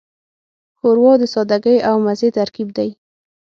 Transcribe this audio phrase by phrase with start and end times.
[0.77, 2.89] ښوروا د سادګۍ او مزې ترکیب دی.